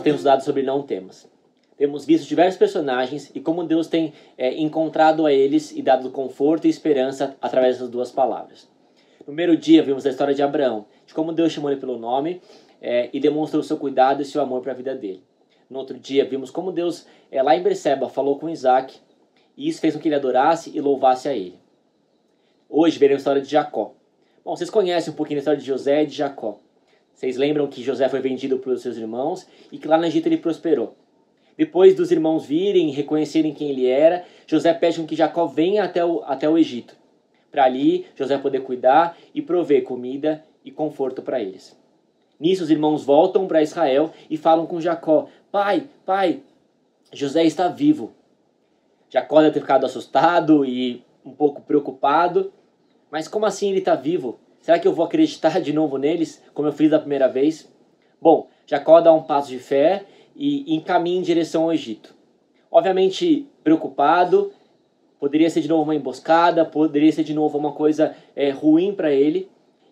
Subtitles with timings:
[0.00, 1.28] nós temos estudado sobre não temas.
[1.76, 6.66] Temos visto diversos personagens e como Deus tem é, encontrado a eles e dado conforto
[6.66, 8.66] e esperança através dessas duas palavras.
[9.18, 12.40] No primeiro dia, vimos a história de Abraão, de como Deus chamou ele pelo nome
[12.80, 15.22] é, e demonstrou seu cuidado e seu amor para a vida dele.
[15.68, 18.96] No outro dia, vimos como Deus, é, lá em Berseba, falou com Isaac
[19.54, 21.58] e isso fez com que ele adorasse e louvasse a ele.
[22.70, 23.92] Hoje veremos a história de Jacó.
[24.42, 26.58] Bom, vocês conhecem um pouquinho da história de José e de Jacó.
[27.20, 30.38] Vocês lembram que José foi vendido pelos seus irmãos e que lá no Egito ele
[30.38, 30.96] prosperou.
[31.54, 36.02] Depois dos irmãos virem e reconhecerem quem ele era, José pede que Jacó venha até
[36.02, 36.96] o, até o Egito.
[37.52, 41.78] Para ali, José poder cuidar e prover comida e conforto para eles.
[42.40, 46.40] Nisso, os irmãos voltam para Israel e falam com Jacó: Pai, pai,
[47.12, 48.14] José está vivo.
[49.10, 52.50] Jacó deve ter ficado assustado e um pouco preocupado.
[53.10, 54.40] Mas como assim ele está vivo?
[54.60, 57.70] Será que eu vou acreditar de novo neles, como eu fiz da primeira vez?
[58.20, 60.04] Bom, Jacó dá um passo de fé
[60.36, 62.14] e encaminha em direção ao Egito.
[62.70, 64.52] Obviamente preocupado,
[65.18, 69.10] poderia ser de novo uma emboscada, poderia ser de novo uma coisa é, ruim para
[69.10, 69.48] ele.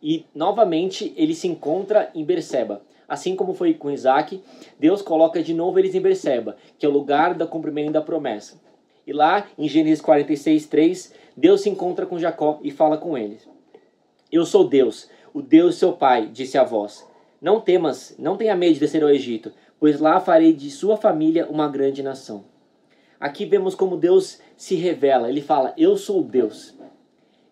[0.00, 2.82] E novamente ele se encontra em Berseba.
[3.08, 4.42] Assim como foi com Isaac,
[4.78, 8.60] Deus coloca de novo eles em Berseba, que é o lugar do cumprimento da promessa.
[9.06, 13.38] E lá, em Gênesis 46, 3, Deus se encontra com Jacó e fala com ele.
[14.32, 17.06] Eu sou Deus, o Deus seu pai, disse a voz.
[17.38, 21.46] Não temas, não tenha medo de descer ao Egito, pois lá farei de sua família
[21.50, 22.42] uma grande nação.
[23.20, 25.28] Aqui vemos como Deus se revela.
[25.28, 26.74] Ele fala: Eu sou Deus.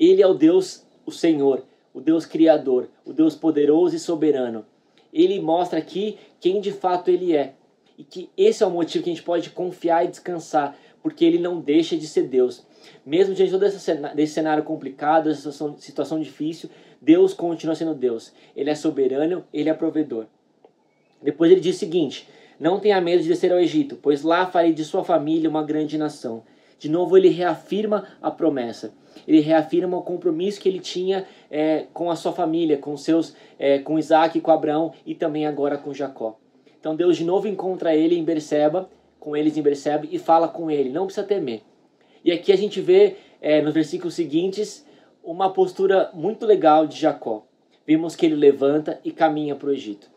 [0.00, 4.66] Ele é o Deus, o Senhor, o Deus Criador, o Deus poderoso e soberano.
[5.12, 7.54] Ele mostra aqui quem de fato ele é.
[7.96, 11.38] E que esse é o motivo que a gente pode confiar e descansar, porque ele
[11.38, 12.66] não deixa de ser Deus.
[13.04, 13.66] Mesmo diante de todo
[14.18, 18.32] esse cenário complicado, essa situação, situação difícil, Deus continua sendo Deus.
[18.56, 20.24] Ele é soberano, ele é provedor.
[21.22, 22.26] Depois ele diz o seguinte:
[22.58, 25.98] Não tenha medo de descer ao Egito, pois lá farei de sua família uma grande
[25.98, 26.42] nação.
[26.78, 28.94] De novo, ele reafirma a promessa.
[29.28, 33.78] Ele reafirma o compromisso que ele tinha é, com a sua família, com seus, é,
[33.78, 36.38] com Isaac com Abraão e também agora com Jacó.
[36.80, 38.88] Então Deus de novo encontra ele em Berseba
[39.24, 41.62] com eles em Berseba e fala com ele, não precisa temer.
[42.22, 44.86] E aqui a gente vê é, nos versículos seguintes
[45.22, 47.46] uma postura muito legal de Jacó.
[47.86, 50.10] Vimos que ele levanta e caminha para o Egito.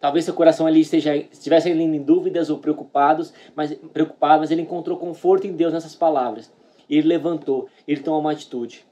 [0.00, 4.98] Talvez seu coração ali esteja, estivesse em dúvidas ou preocupados, mas, preocupado, mas ele encontrou
[4.98, 6.52] conforto em Deus nessas palavras.
[6.90, 8.84] Ele levantou, ele tomou uma atitude.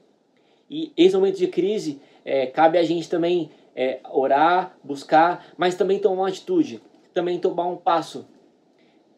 [0.69, 5.99] E esse momento de crise, é, cabe a gente também é, orar, buscar, mas também
[5.99, 6.81] tomar uma atitude,
[7.13, 8.25] também tomar um passo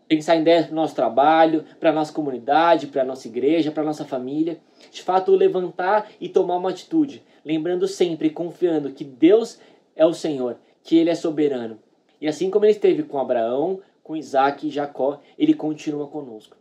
[0.07, 3.71] pensar em ideias para o nosso trabalho, para a nossa comunidade, para a nossa igreja,
[3.71, 4.59] para a nossa família.
[4.91, 9.59] De fato, levantar e tomar uma atitude, lembrando sempre, confiando que Deus
[9.95, 11.79] é o Senhor, que Ele é soberano.
[12.19, 16.57] E assim como Ele esteve com Abraão, com Isaac e Jacó, Ele continua conosco.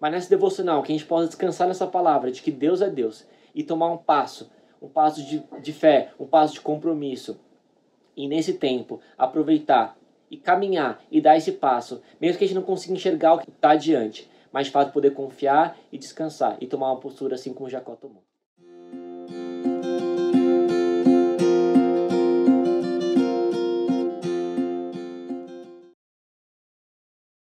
[0.00, 3.26] Mas nessa devocional, que a gente possa descansar nessa palavra de que Deus é Deus
[3.54, 7.38] e tomar um passo, um passo de, de fé, um passo de compromisso.
[8.16, 9.96] E nesse tempo, aproveitar
[10.30, 13.50] e caminhar e dar esse passo, mesmo que a gente não consiga enxergar o que
[13.50, 17.68] está adiante, mas de fato poder confiar e descansar e tomar uma postura assim como
[17.68, 18.29] Jacó tomou.